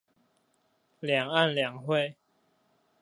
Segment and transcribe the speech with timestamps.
[0.99, 2.15] 兩岸兩會